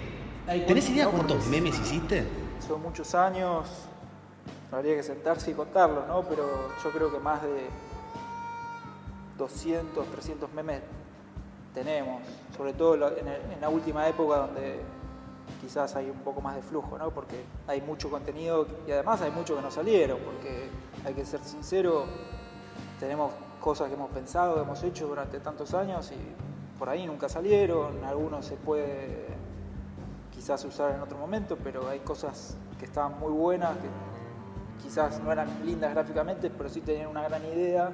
¿tenés 0.67 0.89
idea 0.89 1.07
cuántos 1.07 1.45
memes 1.47 1.79
hiciste? 1.79 2.25
Son 2.65 2.81
muchos 2.81 3.13
años, 3.15 3.67
habría 4.71 4.95
que 4.95 5.03
sentarse 5.03 5.51
y 5.51 5.53
contarlo, 5.53 6.05
¿no? 6.07 6.23
Pero 6.23 6.69
yo 6.83 6.91
creo 6.91 7.11
que 7.11 7.19
más 7.19 7.41
de 7.41 7.67
200, 9.37 10.07
300 10.07 10.53
memes 10.53 10.81
tenemos, 11.73 12.21
sobre 12.55 12.73
todo 12.73 12.95
en 12.95 13.61
la 13.61 13.69
última 13.69 14.07
época 14.07 14.37
donde 14.37 14.79
quizás 15.61 15.95
hay 15.95 16.09
un 16.09 16.19
poco 16.19 16.41
más 16.41 16.55
de 16.55 16.61
flujo, 16.61 16.97
¿no? 16.97 17.11
Porque 17.11 17.43
hay 17.67 17.81
mucho 17.81 18.09
contenido 18.09 18.67
y 18.87 18.91
además 18.91 19.21
hay 19.21 19.31
mucho 19.31 19.55
que 19.55 19.61
no 19.61 19.71
salieron, 19.71 20.19
porque 20.19 20.69
hay 21.05 21.13
que 21.13 21.25
ser 21.25 21.43
sincero, 21.43 22.05
tenemos 22.99 23.31
cosas 23.59 23.87
que 23.87 23.95
hemos 23.95 24.09
pensado, 24.11 24.55
que 24.55 24.61
hemos 24.61 24.83
hecho 24.83 25.07
durante 25.07 25.39
tantos 25.39 25.73
años 25.73 26.11
y 26.11 26.77
por 26.77 26.89
ahí 26.89 27.05
nunca 27.05 27.29
salieron, 27.29 28.03
algunos 28.03 28.45
se 28.45 28.55
puede 28.55 29.25
quizás 30.33 30.63
usar 30.65 30.93
en 30.93 31.01
otro 31.01 31.17
momento, 31.17 31.57
pero 31.63 31.87
hay 31.87 31.99
cosas 31.99 32.57
que 32.77 32.85
estaban 32.85 33.19
muy 33.19 33.31
buenas, 33.31 33.71
que 33.77 34.83
quizás 34.83 35.19
no 35.21 35.31
eran 35.31 35.47
lindas 35.65 35.93
gráficamente, 35.93 36.49
pero 36.49 36.69
sí 36.69 36.81
tenían 36.81 37.07
una 37.07 37.23
gran 37.23 37.43
idea, 37.45 37.91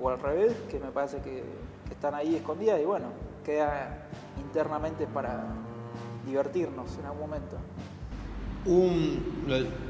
o 0.00 0.08
al 0.08 0.20
revés, 0.20 0.54
que 0.68 0.78
me 0.78 0.90
parece 0.90 1.18
que, 1.20 1.70
están 1.90 2.14
ahí 2.14 2.36
escondidas 2.36 2.80
y 2.80 2.84
bueno, 2.84 3.06
queda 3.44 4.06
internamente 4.38 5.08
para, 5.08 5.42
divertirnos 6.26 6.96
en 6.98 7.04
algún 7.06 7.20
momento. 7.20 7.56
Un, 8.66 9.44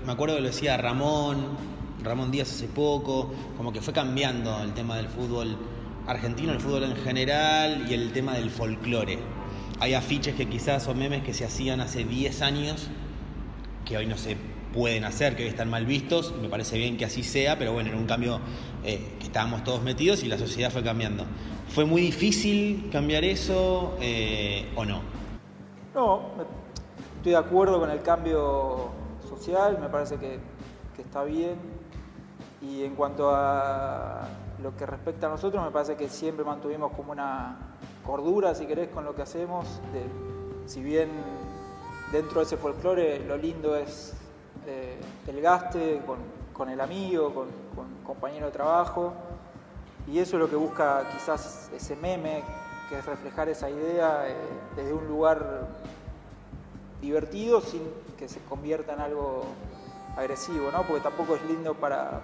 me 0.07 0.13
acuerdo 0.13 0.37
que 0.37 0.41
lo 0.41 0.47
decía 0.47 0.77
Ramón, 0.77 1.57
Ramón 2.03 2.31
Díaz 2.31 2.51
hace 2.51 2.67
poco, 2.67 3.31
como 3.57 3.73
que 3.73 3.81
fue 3.81 3.93
cambiando 3.93 4.63
el 4.63 4.73
tema 4.73 4.97
del 4.97 5.09
fútbol 5.09 5.57
argentino, 6.07 6.53
el 6.53 6.61
fútbol 6.61 6.85
en 6.85 6.97
general 6.97 7.87
y 7.89 7.95
el 7.95 8.13
tema 8.13 8.35
del 8.35 8.51
folclore. 8.51 9.19
Hay 9.81 9.95
afiches 9.95 10.35
que 10.35 10.49
quizás 10.49 10.83
son 10.83 10.99
memes 10.99 11.23
que 11.23 11.33
se 11.33 11.45
hacían 11.45 11.81
hace 11.81 12.05
10 12.05 12.43
años, 12.43 12.89
que 13.85 13.97
hoy 13.97 14.07
no 14.07 14.17
se 14.17 14.37
pueden 14.73 15.05
hacer, 15.05 15.37
que 15.37 15.45
hoy 15.45 15.49
están 15.49 15.69
mal 15.69 15.87
vistos, 15.87 16.35
me 16.41 16.49
parece 16.49 16.79
bien 16.79 16.97
que 16.97 17.05
así 17.05 17.23
sea, 17.23 17.59
pero 17.59 17.73
bueno, 17.73 17.91
en 17.91 17.97
un 17.97 18.07
cambio 18.07 18.41
eh, 18.85 19.17
que 19.19 19.27
estábamos 19.27 19.65
todos 19.65 19.83
metidos 19.83 20.23
y 20.23 20.29
la 20.29 20.39
sociedad 20.39 20.71
fue 20.71 20.83
cambiando. 20.83 21.25
¿Fue 21.69 21.85
muy 21.85 22.01
difícil 22.03 22.89
cambiar 22.91 23.25
eso 23.25 23.97
eh, 24.01 24.71
o 24.77 24.85
no? 24.85 25.01
No, 25.95 26.23
estoy 27.17 27.33
de 27.33 27.39
acuerdo 27.39 27.81
con 27.81 27.91
el 27.91 28.03
cambio 28.03 28.91
social, 29.29 29.79
me 29.81 29.89
parece 29.89 30.17
que, 30.17 30.39
está 31.01 31.25
bien. 31.25 31.57
Y 32.63 32.85
en 32.85 32.95
cuanto 32.95 33.31
a 33.35 34.29
lo 34.63 34.77
que 34.77 34.87
respecta 34.87 35.27
a 35.27 35.31
nosotros, 35.31 35.65
me 35.65 35.71
parece 35.71 35.97
que 35.97 36.09
siempre 36.09 36.45
mantuvimos 36.45 36.93
como 36.93 37.13
una 37.13 37.57
cordura, 38.05 38.55
si 38.55 38.67
querés, 38.67 38.89
con 38.89 39.05
lo 39.05 39.15
que 39.15 39.23
hacemos. 39.23 39.67
si 40.67 40.83
bien 40.83 41.11
dentro 42.13 42.41
de 42.41 42.47
ese 42.47 42.57
folclore 42.57 43.21
lo 43.21 43.37
lindo 43.37 43.77
es 43.77 44.15
eh, 44.67 45.01
el 45.27 45.41
gaste 45.41 46.03
con, 46.55 46.69
el 46.69 46.81
amigo, 46.81 47.33
con, 47.33 47.49
con 47.75 47.87
compañero 48.05 48.47
de 48.47 48.53
trabajo. 48.53 49.13
Y 50.07 50.19
eso 50.19 50.37
es 50.37 50.41
lo 50.41 50.51
que 50.51 50.57
busca 50.57 51.05
quizás 51.13 51.71
ese 51.75 51.97
meme 51.97 52.43
que 52.89 52.99
es 52.99 53.07
reflejar 53.07 53.49
esa 53.49 53.71
idea 53.71 54.29
eh, 54.29 54.35
desde 54.75 54.93
un 54.93 55.07
lugar 55.07 55.69
divertido 57.01 57.61
sin 57.61 57.83
que 58.19 58.29
se 58.29 58.41
convierta 58.41 58.95
en 58.95 59.01
algo 59.01 59.45
agresivo, 60.17 60.71
¿no? 60.71 60.83
Porque 60.83 61.03
tampoco 61.03 61.37
es 61.37 61.43
lindo 61.45 61.75
para 61.75 62.21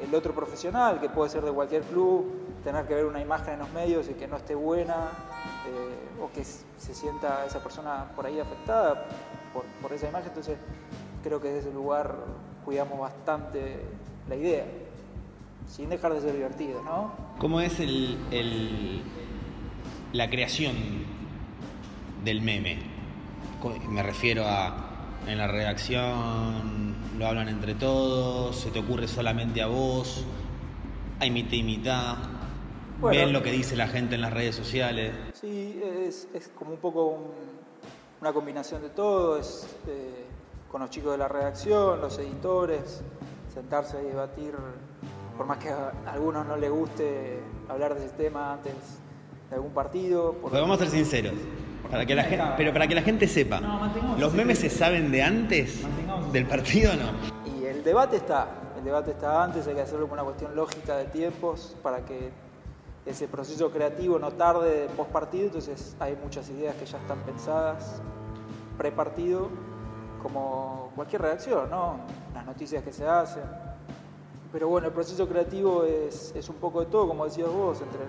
el 0.00 0.14
otro 0.14 0.34
profesional, 0.34 1.00
que 1.00 1.08
puede 1.08 1.30
ser 1.30 1.44
de 1.44 1.52
cualquier 1.52 1.82
club, 1.82 2.24
tener 2.64 2.86
que 2.86 2.94
ver 2.94 3.04
una 3.04 3.20
imagen 3.20 3.54
en 3.54 3.60
los 3.60 3.70
medios 3.72 4.08
y 4.08 4.14
que 4.14 4.26
no 4.26 4.36
esté 4.36 4.54
buena, 4.54 5.08
eh, 5.66 6.22
o 6.22 6.30
que 6.32 6.44
se 6.44 6.94
sienta 6.94 7.44
esa 7.46 7.62
persona 7.62 8.06
por 8.16 8.26
ahí 8.26 8.40
afectada 8.40 9.06
por, 9.82 9.92
esa 9.92 10.08
imagen. 10.08 10.28
Entonces, 10.28 10.58
creo 11.22 11.40
que 11.40 11.48
desde 11.48 11.68
ese 11.68 11.74
lugar 11.74 12.14
cuidamos 12.64 12.98
bastante 12.98 13.84
la 14.28 14.36
idea, 14.36 14.64
sin 15.66 15.88
dejar 15.90 16.14
de 16.14 16.20
ser 16.20 16.32
divertido, 16.32 16.82
¿no? 16.82 17.12
¿Cómo 17.38 17.60
es 17.60 17.80
el, 17.80 19.02
la 20.12 20.30
creación 20.30 20.76
del 22.24 22.42
meme. 22.42 22.78
Me 23.88 24.02
refiero 24.02 24.44
a 24.46 24.89
en 25.26 25.38
la 25.38 25.46
redacción 25.46 26.94
lo 27.18 27.26
hablan 27.26 27.48
entre 27.48 27.74
todos, 27.74 28.56
se 28.56 28.70
te 28.70 28.78
ocurre 28.78 29.06
solamente 29.06 29.60
a 29.60 29.66
vos, 29.66 30.24
hay 31.18 31.30
mitad 31.30 31.52
y 31.52 31.62
mitad, 31.62 32.16
ven 33.02 33.32
lo 33.32 33.42
que 33.42 33.52
dice 33.52 33.76
la 33.76 33.88
gente 33.88 34.14
en 34.14 34.22
las 34.22 34.32
redes 34.32 34.54
sociales. 34.54 35.12
Sí, 35.34 35.80
es, 35.84 36.28
como 36.54 36.72
un 36.72 36.78
poco 36.78 37.18
una 38.20 38.32
combinación 38.32 38.82
de 38.82 38.90
todo, 38.90 39.38
es 39.38 39.68
eh, 39.86 40.24
con 40.70 40.80
los 40.80 40.90
chicos 40.90 41.12
de 41.12 41.18
la 41.18 41.28
redacción, 41.28 42.00
los 42.00 42.18
editores, 42.18 43.02
sentarse 43.52 44.02
y 44.02 44.06
debatir, 44.06 44.54
por 45.36 45.46
más 45.46 45.58
que 45.58 45.68
a 45.68 45.92
algunos 46.06 46.46
no 46.46 46.56
les 46.56 46.70
guste 46.70 47.40
hablar 47.68 47.94
de 47.94 48.06
ese 48.06 48.14
tema 48.14 48.54
antes 48.54 48.74
de 49.50 49.56
algún 49.56 49.72
partido. 49.72 50.36
Pero 50.50 50.62
vamos 50.62 50.80
a 50.80 50.84
ser 50.84 50.90
sinceros. 50.90 51.34
Para 51.88 52.06
que 52.06 52.14
la 52.14 52.24
gente, 52.24 52.44
pero 52.56 52.72
para 52.72 52.86
que 52.86 52.94
la 52.94 53.02
gente 53.02 53.26
sepa, 53.28 53.60
¿los 54.18 54.32
memes 54.32 54.58
se 54.58 54.70
saben 54.70 55.10
de 55.10 55.22
antes 55.22 55.80
del 56.32 56.46
partido 56.46 56.92
o 56.92 56.96
no? 56.96 57.58
Y 57.58 57.64
el 57.64 57.82
debate 57.82 58.16
está, 58.16 58.48
el 58.78 58.84
debate 58.84 59.12
está 59.12 59.42
antes, 59.44 59.66
hay 59.66 59.74
que 59.74 59.82
hacerlo 59.82 60.08
con 60.08 60.18
una 60.18 60.24
cuestión 60.24 60.54
lógica 60.54 60.96
de 60.96 61.06
tiempos 61.06 61.76
para 61.82 62.04
que 62.04 62.30
ese 63.06 63.28
proceso 63.28 63.70
creativo 63.70 64.18
no 64.18 64.30
tarde 64.32 64.88
post 64.96 65.10
partido, 65.10 65.46
entonces 65.46 65.96
hay 65.98 66.16
muchas 66.22 66.48
ideas 66.50 66.74
que 66.76 66.86
ya 66.86 66.98
están 66.98 67.18
pensadas 67.20 68.00
pre 68.78 68.92
partido, 68.92 69.48
como 70.22 70.92
cualquier 70.94 71.22
reacción, 71.22 71.70
¿no? 71.70 71.96
Las 72.34 72.46
noticias 72.46 72.82
que 72.82 72.92
se 72.92 73.06
hacen. 73.06 73.42
Pero 74.52 74.68
bueno, 74.68 74.88
el 74.88 74.92
proceso 74.92 75.28
creativo 75.28 75.84
es, 75.84 76.32
es 76.34 76.48
un 76.48 76.56
poco 76.56 76.80
de 76.80 76.86
todo, 76.86 77.08
como 77.08 77.24
decías 77.24 77.48
vos, 77.48 77.80
entre 77.80 78.02
el 78.02 78.08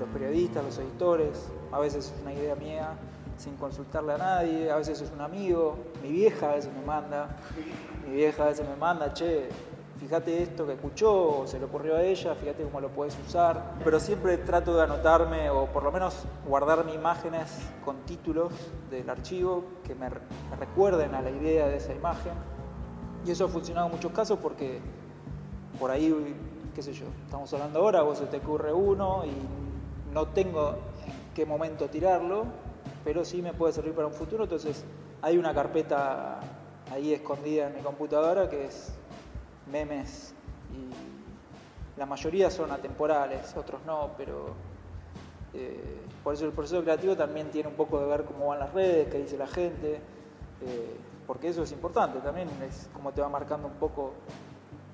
los 0.00 0.08
periodistas, 0.08 0.64
los 0.64 0.78
editores, 0.78 1.48
a 1.70 1.78
veces 1.78 2.12
es 2.12 2.22
una 2.22 2.32
idea 2.32 2.54
mía 2.56 2.96
sin 3.36 3.56
consultarle 3.56 4.14
a 4.14 4.18
nadie, 4.18 4.70
a 4.70 4.76
veces 4.76 5.00
es 5.00 5.12
un 5.12 5.20
amigo, 5.20 5.76
mi 6.02 6.10
vieja 6.10 6.50
a 6.50 6.54
veces 6.56 6.72
me 6.74 6.84
manda, 6.84 7.36
mi 8.06 8.16
vieja 8.16 8.44
a 8.44 8.46
veces 8.46 8.68
me 8.68 8.76
manda, 8.76 9.14
che, 9.14 9.48
fíjate 9.98 10.42
esto 10.42 10.66
que 10.66 10.74
escuchó, 10.74 11.40
o 11.40 11.46
se 11.46 11.58
le 11.58 11.64
ocurrió 11.66 11.96
a 11.96 12.02
ella, 12.02 12.34
fíjate 12.34 12.64
cómo 12.64 12.80
lo 12.80 12.88
puedes 12.88 13.16
usar, 13.26 13.74
pero 13.84 14.00
siempre 14.00 14.36
trato 14.38 14.74
de 14.76 14.82
anotarme 14.82 15.48
o 15.50 15.66
por 15.66 15.84
lo 15.84 15.92
menos 15.92 16.24
guardarme 16.46 16.94
imágenes 16.94 17.58
con 17.84 17.96
títulos 18.00 18.52
del 18.90 19.08
archivo 19.08 19.64
que 19.84 19.94
me, 19.94 20.08
me 20.08 20.56
recuerden 20.58 21.14
a 21.14 21.22
la 21.22 21.30
idea 21.30 21.66
de 21.66 21.76
esa 21.76 21.94
imagen. 21.94 22.32
Y 23.26 23.30
eso 23.30 23.44
ha 23.44 23.48
funcionado 23.48 23.86
en 23.86 23.92
muchos 23.92 24.12
casos 24.12 24.38
porque 24.38 24.80
por 25.78 25.90
ahí, 25.90 26.34
qué 26.74 26.82
sé 26.82 26.92
yo, 26.92 27.06
estamos 27.24 27.52
hablando 27.52 27.80
ahora, 27.80 28.02
vos 28.02 28.18
se 28.18 28.26
te 28.26 28.38
ocurre 28.38 28.72
uno 28.72 29.24
y 29.24 29.69
no 30.12 30.28
tengo 30.28 30.70
en 31.06 31.34
qué 31.34 31.46
momento 31.46 31.88
tirarlo, 31.88 32.44
pero 33.04 33.24
sí 33.24 33.42
me 33.42 33.52
puede 33.52 33.72
servir 33.72 33.94
para 33.94 34.06
un 34.06 34.14
futuro. 34.14 34.44
Entonces 34.44 34.84
hay 35.22 35.38
una 35.38 35.54
carpeta 35.54 36.40
ahí 36.92 37.12
escondida 37.12 37.68
en 37.68 37.76
mi 37.76 37.80
computadora 37.80 38.48
que 38.48 38.66
es 38.66 38.92
memes 39.70 40.34
y 40.72 41.98
la 41.98 42.06
mayoría 42.06 42.50
son 42.50 42.72
atemporales, 42.72 43.54
otros 43.56 43.80
no, 43.86 44.10
pero 44.16 44.54
eh, 45.54 46.00
por 46.24 46.34
eso 46.34 46.46
el 46.46 46.52
proceso 46.52 46.82
creativo 46.82 47.16
también 47.16 47.50
tiene 47.50 47.68
un 47.68 47.74
poco 47.74 48.00
de 48.00 48.06
ver 48.06 48.24
cómo 48.24 48.48
van 48.48 48.60
las 48.60 48.72
redes, 48.72 49.08
qué 49.08 49.18
dice 49.18 49.36
la 49.36 49.46
gente, 49.46 50.00
eh, 50.62 50.96
porque 51.26 51.48
eso 51.48 51.62
es 51.62 51.72
importante 51.72 52.18
también, 52.20 52.48
es 52.66 52.88
como 52.92 53.12
te 53.12 53.20
va 53.20 53.28
marcando 53.28 53.68
un 53.68 53.74
poco 53.74 54.14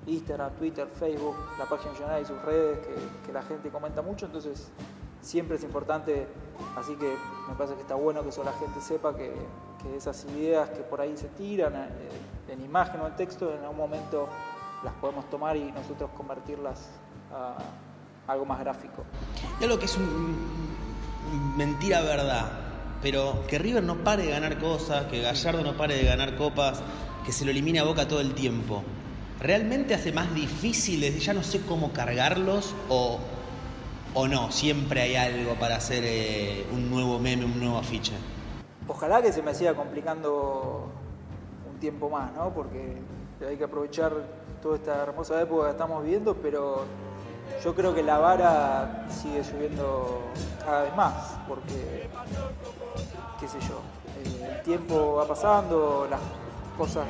Instagram, 0.05 0.53
Twitter, 0.55 0.87
Facebook, 0.87 1.35
la 1.57 1.65
página 1.65 1.93
millonaria 1.93 2.21
y 2.21 2.25
sus 2.25 2.41
redes, 2.43 2.79
que 3.25 3.33
la 3.33 3.41
gente 3.41 3.69
comenta 3.69 4.01
mucho, 4.01 4.25
entonces 4.25 4.71
siempre 5.27 5.57
es 5.57 5.63
importante, 5.63 6.25
así 6.77 6.95
que 6.95 7.13
me 7.49 7.55
parece 7.55 7.75
que 7.75 7.81
está 7.81 7.95
bueno 7.95 8.23
que 8.23 8.29
eso 8.29 8.43
la 8.43 8.53
gente 8.53 8.79
sepa 8.79 9.15
que, 9.15 9.33
esas 9.95 10.25
ideas 10.25 10.69
que 10.69 10.81
por 10.81 10.99
ahí 10.99 11.15
se 11.15 11.27
tiran 11.29 11.73
eh, 11.73 11.87
en 12.49 12.61
imagen 12.61 12.99
o 12.99 13.07
en 13.07 13.15
texto, 13.15 13.53
en 13.53 13.61
algún 13.61 13.77
momento 13.77 14.27
las 14.83 14.93
podemos 14.95 15.29
tomar 15.29 15.55
y 15.55 15.71
nosotros 15.71 16.09
convertirlas 16.17 16.89
a 17.31 17.57
algo 18.29 18.45
más 18.45 18.59
gráfico. 18.59 19.03
Y 19.61 19.63
algo 19.63 19.79
que 19.79 19.85
es 19.85 19.97
mentira 21.55 22.01
verdad, 22.01 22.51
pero 23.01 23.45
que 23.47 23.57
River 23.59 23.83
no 23.83 23.95
pare 24.03 24.23
de 24.23 24.31
ganar 24.31 24.59
cosas, 24.59 25.05
que 25.05 25.21
Gallardo 25.21 25.63
no 25.63 25.77
pare 25.77 25.95
de 25.95 26.03
ganar 26.03 26.35
copas, 26.35 26.81
que 27.25 27.31
se 27.31 27.45
lo 27.45 27.51
elimine 27.51 27.79
a 27.79 27.83
Boca 27.83 28.07
todo 28.07 28.19
el 28.19 28.33
tiempo. 28.33 28.83
¿Realmente 29.39 29.93
hace 29.93 30.11
más 30.11 30.33
difícil, 30.33 31.01
ya 31.17 31.33
no 31.33 31.43
sé 31.43 31.61
cómo 31.61 31.93
cargarlos 31.93 32.75
o, 32.89 33.19
o 34.17 34.27
no? 34.27 34.51
Siempre 34.51 35.01
hay 35.01 35.15
algo 35.15 35.53
para 35.55 35.75
hacer 35.75 36.03
eh, 36.03 36.65
un 36.73 36.89
nuevo 36.89 37.19
meme, 37.19 37.45
un 37.45 37.59
nuevo 37.59 37.77
afiche. 37.77 38.13
Ojalá 38.87 39.21
que 39.21 39.31
se 39.31 39.43
me 39.43 39.53
siga 39.53 39.75
complicando 39.75 40.89
un 41.71 41.79
tiempo 41.79 42.09
más, 42.09 42.33
¿no? 42.33 42.49
Porque 42.49 42.97
hay 43.47 43.57
que 43.57 43.63
aprovechar 43.63 44.11
toda 44.61 44.77
esta 44.77 45.03
hermosa 45.03 45.39
época 45.39 45.65
que 45.65 45.71
estamos 45.71 46.03
viviendo, 46.03 46.35
pero 46.35 46.85
yo 47.63 47.75
creo 47.75 47.93
que 47.93 48.01
la 48.01 48.17
vara 48.17 49.05
sigue 49.09 49.43
subiendo 49.43 50.21
cada 50.65 50.83
vez 50.83 50.95
más, 50.95 51.37
porque, 51.47 52.09
qué 53.39 53.47
sé 53.47 53.59
yo, 53.61 53.81
el 54.51 54.61
tiempo 54.63 55.15
va 55.15 55.27
pasando, 55.27 56.07
las 56.09 56.19
cosas 56.75 57.05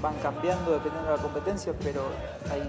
van 0.00 0.14
cambiando 0.22 0.72
dependiendo 0.72 1.10
de 1.10 1.16
la 1.16 1.22
competencia, 1.22 1.74
pero 1.82 2.00
hay 2.50 2.62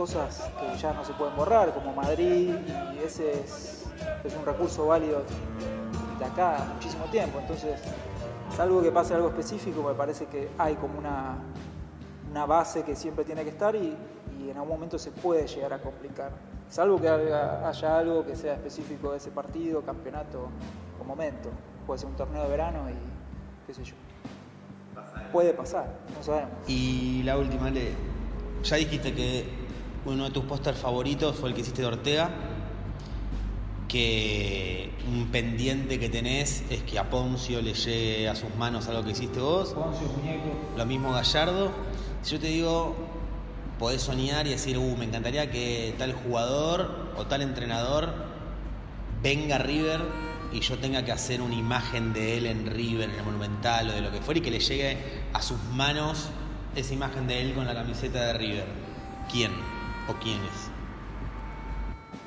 cosas 0.00 0.48
que 0.58 0.78
ya 0.78 0.94
no 0.94 1.04
se 1.04 1.12
pueden 1.12 1.36
borrar, 1.36 1.74
como 1.74 1.92
Madrid, 1.92 2.54
y 2.94 3.04
ese 3.04 3.32
es, 3.32 3.84
un 4.34 4.46
recurso 4.46 4.86
válido 4.86 5.22
de 6.18 6.24
acá 6.24 6.64
muchísimo 6.72 7.04
tiempo. 7.10 7.38
Entonces, 7.38 7.78
salvo 8.56 8.80
que 8.80 8.90
pase 8.90 9.12
algo 9.12 9.28
específico, 9.28 9.82
me 9.82 9.92
parece 9.92 10.24
que 10.24 10.48
hay 10.56 10.76
como 10.76 10.98
una, 10.98 11.36
una 12.30 12.46
base 12.46 12.82
que 12.82 12.96
siempre 12.96 13.26
tiene 13.26 13.44
que 13.44 13.50
estar 13.50 13.76
y, 13.76 13.94
en 14.48 14.56
algún 14.56 14.70
momento 14.70 14.98
se 14.98 15.10
puede 15.10 15.46
llegar 15.46 15.74
a 15.74 15.82
complicar. 15.82 16.30
Salvo 16.70 16.98
que 16.98 17.06
haya, 17.06 17.98
algo 17.98 18.24
que 18.24 18.34
sea 18.36 18.54
específico 18.54 19.10
de 19.10 19.18
ese 19.18 19.30
partido, 19.30 19.82
campeonato 19.82 20.48
o 20.98 21.04
momento. 21.04 21.50
Puede 21.86 21.98
ser 21.98 22.08
un 22.08 22.16
torneo 22.16 22.42
de 22.44 22.48
verano 22.48 22.88
y 22.88 23.66
qué 23.66 23.74
sé 23.74 23.84
yo. 23.84 23.94
Puede 25.30 25.52
pasar, 25.52 25.92
no 26.16 26.22
sabemos. 26.24 26.52
Y 26.66 27.22
la 27.22 27.36
última, 27.36 27.68
Le, 27.68 27.92
ya 28.62 28.76
dijiste 28.76 29.14
que 29.14 29.59
uno 30.06 30.24
de 30.24 30.30
tus 30.30 30.44
pósters 30.44 30.78
favoritos 30.78 31.36
fue 31.36 31.50
el 31.50 31.54
que 31.54 31.60
hiciste 31.60 31.82
de 31.82 31.88
Ortega, 31.88 32.30
que 33.88 34.92
un 35.08 35.26
pendiente 35.26 35.98
que 35.98 36.08
tenés 36.08 36.62
es 36.70 36.82
que 36.82 36.98
a 36.98 37.10
Poncio 37.10 37.60
le 37.60 37.74
llegue 37.74 38.28
a 38.28 38.36
sus 38.36 38.54
manos 38.54 38.86
algo 38.88 39.04
que 39.04 39.10
hiciste 39.10 39.40
vos. 39.40 39.70
Poncio, 39.70 40.06
muñeco. 40.08 40.48
Lo 40.76 40.86
mismo 40.86 41.12
Gallardo. 41.12 41.72
Si 42.22 42.32
yo 42.32 42.40
te 42.40 42.46
digo, 42.46 42.94
podés 43.78 44.02
soñar 44.02 44.46
y 44.46 44.50
decir, 44.50 44.78
uh, 44.78 44.96
me 44.96 45.06
encantaría 45.06 45.50
que 45.50 45.94
tal 45.98 46.12
jugador 46.12 47.12
o 47.16 47.26
tal 47.26 47.42
entrenador 47.42 48.12
venga 49.22 49.56
a 49.56 49.58
River 49.58 50.00
y 50.52 50.60
yo 50.60 50.78
tenga 50.78 51.04
que 51.04 51.12
hacer 51.12 51.42
una 51.42 51.54
imagen 51.54 52.12
de 52.12 52.38
él 52.38 52.46
en 52.46 52.66
River, 52.66 53.10
en 53.10 53.16
el 53.16 53.24
Monumental 53.24 53.90
o 53.90 53.92
de 53.92 54.00
lo 54.00 54.12
que 54.12 54.20
fuera 54.20 54.38
y 54.38 54.42
que 54.42 54.50
le 54.50 54.60
llegue 54.60 54.98
a 55.32 55.42
sus 55.42 55.58
manos 55.74 56.28
esa 56.76 56.94
imagen 56.94 57.26
de 57.26 57.42
él 57.42 57.54
con 57.54 57.66
la 57.66 57.74
camiseta 57.74 58.24
de 58.26 58.32
River. 58.34 58.66
¿Quién 59.30 59.50
o 60.10 60.14
quiénes? 60.22 60.70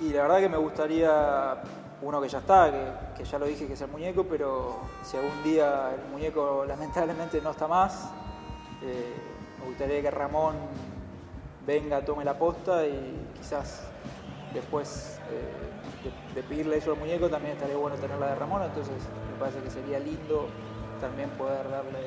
Y 0.02 0.10
la 0.14 0.24
verdad 0.24 0.40
que 0.40 0.50
me 0.50 0.58
gustaría 0.58 1.62
uno 2.02 2.22
que 2.22 2.30
ya 2.30 2.40
está, 2.40 3.14
que, 3.16 3.24
ya 3.24 3.40
lo 3.40 3.46
dije 3.46 3.68
que 3.68 3.74
es 3.74 3.82
el 3.82 3.90
muñeco, 3.90 4.26
pero 4.26 4.80
si 5.04 5.18
algún 5.18 5.44
día 5.44 5.92
el 5.94 6.12
muñeco 6.12 6.66
lamentablemente 6.68 7.42
no 7.42 7.52
está 7.52 7.68
más, 7.68 8.12
eh, 8.82 9.14
me 9.60 9.66
gustaría 9.66 10.02
que 10.02 10.12
Ramón 10.12 10.56
venga, 11.66 12.04
tome 12.04 12.26
la 12.26 12.38
posta 12.38 12.86
y 12.86 13.28
quizás 13.38 13.84
después 14.54 15.20
eh, 15.32 16.34
de, 16.36 16.44
pedirle 16.44 16.78
eso 16.78 16.92
al 16.92 17.00
muñeco 17.00 17.30
también 17.30 17.54
estaría 17.54 17.78
bueno 17.78 17.96
tenerla 17.96 18.28
de 18.28 18.36
Ramón, 18.36 18.64
entonces 18.64 18.96
me 19.32 19.40
parece 19.40 19.60
que 19.62 19.70
sería 19.70 20.00
lindo 20.00 20.48
también 21.00 21.30
poder 21.32 21.70
darle 21.70 22.00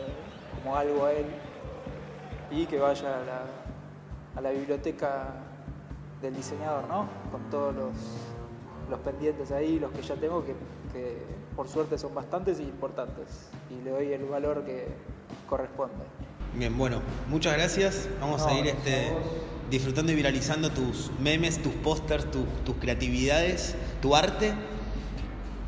como 0.54 0.76
algo 0.76 1.06
a 1.06 1.12
él 1.12 1.26
y 2.50 2.66
que 2.66 2.78
vaya 2.78 3.20
a 4.36 4.40
la, 4.40 4.50
biblioteca 4.50 5.34
del 6.22 6.34
diseñador, 6.34 6.86
¿no? 6.88 7.06
Con 7.30 7.50
todos 7.50 7.74
los, 7.74 8.98
pendientes 9.00 9.50
ahí, 9.52 9.78
los 9.78 9.90
que 9.92 10.02
ya 10.02 10.14
tengo, 10.14 10.44
que, 10.44 10.54
que 10.92 11.18
por 11.54 11.68
suerte 11.68 11.98
son 11.98 12.14
bastantes 12.14 12.60
y 12.60 12.62
importantes 12.62 13.48
y 13.70 13.82
le 13.82 13.90
doy 13.90 14.12
el 14.12 14.24
valor 14.24 14.64
que 14.64 14.86
corresponde. 15.48 16.04
Bien, 16.54 16.76
bueno, 16.76 17.02
muchas 17.28 17.54
gracias. 17.54 18.08
Vamos 18.20 18.42
a 18.46 18.54
ir 18.54 18.66
este, 18.66 19.12
disfrutando 19.70 20.12
y 20.12 20.14
viralizando 20.14 20.70
tus 20.70 21.10
memes, 21.20 21.62
tus 21.62 21.72
pósters, 21.74 22.26
tus 22.30 22.76
creatividades, 22.80 23.74
tu 24.00 24.16
arte. 24.16 24.54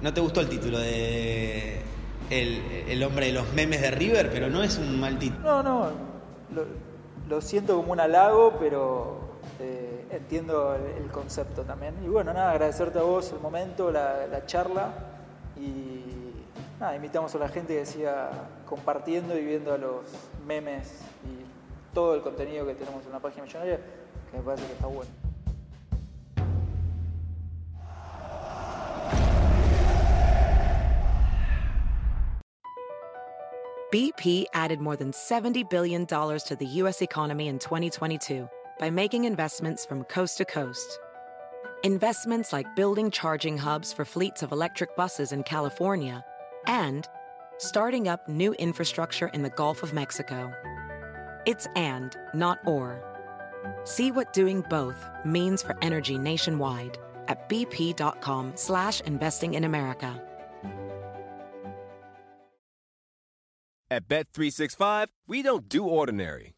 ¿No 0.01 0.15
te 0.15 0.21
gustó 0.21 0.41
el 0.41 0.49
título 0.49 0.79
de 0.79 1.83
el, 2.31 3.03
hombre 3.03 3.27
de 3.27 3.33
los 3.33 3.53
memes 3.53 3.83
de 3.83 3.91
River? 3.91 4.31
Pero 4.31 4.49
no 4.49 4.63
es 4.63 4.79
un 4.79 4.99
mal 4.99 5.19
título. 5.19 5.43
No, 5.43 5.63
no. 5.63 5.89
Lo, 7.29 7.41
siento 7.43 7.77
como 7.77 7.93
un 7.93 8.01
halago, 8.01 8.57
pero 8.59 9.19
eh, 9.61 9.98
entiendo 10.11 10.75
el, 10.75 11.11
concepto 11.11 11.63
también. 11.63 11.95
Y 12.05 12.09
bueno, 12.09 12.33
nada, 12.33 12.53
agradecerte 12.53 12.99
a 12.99 13.03
vos 13.03 13.33
el 13.33 13.41
momento, 13.41 13.91
la, 13.91 14.27
la 14.27 14.47
charla 14.47 14.91
y 15.57 16.05
nada, 16.81 16.95
invitamos 16.95 17.35
a 17.35 17.39
la 17.39 17.49
gente 17.49 17.75
que 17.75 17.87
siga 17.87 18.31
compartiendo 18.67 19.37
y 19.37 19.45
viendo 19.45 19.77
los 19.79 20.05
memes 20.47 21.01
y 21.25 21.95
todo 21.95 22.15
el 22.15 22.23
contenido 22.23 22.67
que 22.67 22.75
tenemos 22.75 23.05
en 23.07 23.13
la 23.13 23.19
página 23.19 23.45
millonaria, 23.45 23.81
que 24.31 24.37
me 24.37 24.43
parece 24.43 24.67
que 24.67 24.73
está 24.73 24.87
bueno. 24.87 25.11
BP 33.91 34.45
added 34.53 34.81
more 34.81 34.97
than 34.97 35.13
$70 35.13 35.71
billion 35.71 36.05
to 36.05 36.57
the 36.59 36.67
U.S. 36.83 37.01
economy 37.01 37.49
in 37.49 37.59
2022 37.59 38.47
by 38.79 38.91
making 38.91 39.25
investments 39.25 39.85
from 39.85 40.05
coast 40.05 40.39
to 40.39 40.45
coast. 40.45 40.99
Investments 41.85 42.53
like 42.53 42.77
building 42.77 43.11
charging 43.11 43.59
hubs 43.59 43.93
for 43.93 44.05
fleets 44.05 44.43
of 44.43 44.53
electric 44.53 44.97
buses 44.97 45.33
in 45.33 45.43
California 45.43 46.25
and 46.67 47.07
starting 47.59 48.09
up 48.09 48.29
new 48.29 48.53
infrastructure 48.55 49.29
in 49.29 49.43
the 49.43 49.51
Gulf 49.51 49.83
of 49.83 49.93
Mexico. 49.93 50.53
It's 51.47 51.67
and, 51.77 52.17
not 52.35 52.59
or. 52.67 53.03
See 53.85 54.11
what 54.11 54.33
doing 54.33 54.65
both 54.69 55.05
means 55.25 55.63
for 55.63 55.77
energy 55.83 56.19
nationwide 56.19 56.99
at 57.29 57.49
bp.com 57.49 58.53
slash 58.55 59.01
investing 59.03 59.55
in 59.55 59.65
America. 59.65 60.23
At 63.91 64.07
Bet365, 64.07 65.07
we 65.27 65.43
don't 65.43 65.67
do 65.69 65.85
ordinary. 65.85 66.58